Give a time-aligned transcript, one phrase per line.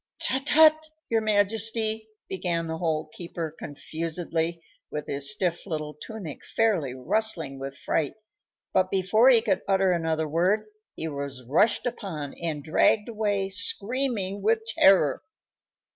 [0.19, 0.47] "Tut!
[0.47, 0.89] Tut!
[1.11, 7.77] your majesty," began the Hole keeper, confusedly, with his stiff little tunic fairly rustling with
[7.77, 8.15] fright;
[8.73, 14.41] but before he could utter another word he was rushed upon and dragged away, screaming
[14.41, 15.21] with terror.